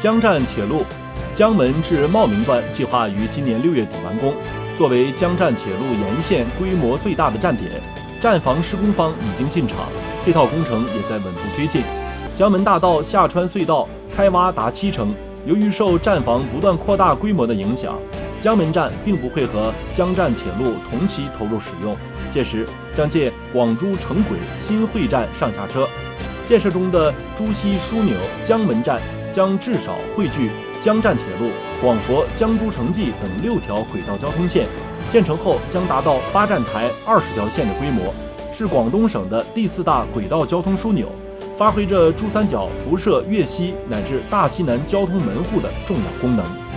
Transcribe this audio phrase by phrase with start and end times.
[0.00, 0.82] 江站铁路
[1.34, 4.32] 江门至茂名段计划于今年六月底完工，
[4.78, 7.70] 作为江站铁路沿线规模最大的站点，
[8.18, 9.76] 站房施工方已经进场，
[10.24, 11.82] 配套工程也在稳步推进。
[12.34, 13.86] 江门大道下穿隧道
[14.16, 17.94] 开挖达七成，由于受站房不断扩大规模的影响，
[18.40, 21.94] 江门站并不会和江站铁路同期投入使用。
[22.30, 25.86] 届时将借广珠城轨新会站上下车。
[26.42, 28.98] 建设中的珠西枢纽江门站
[29.32, 30.50] 将至少汇聚
[30.80, 34.66] 江站铁路、广佛江珠城际等六条轨道交通线，
[35.08, 38.14] 建成后将达到八站台、二十条线的规模，
[38.52, 41.08] 是广东省的第四大轨道交通枢纽，
[41.58, 46.69] 发挥着珠三角辐射粤西乃至大西南交通门户的重要功能。